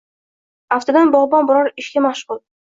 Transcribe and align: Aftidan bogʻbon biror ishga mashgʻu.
Aftidan 0.77 1.11
bogʻbon 1.17 1.51
biror 1.51 1.71
ishga 1.85 2.05
mashgʻu. 2.07 2.41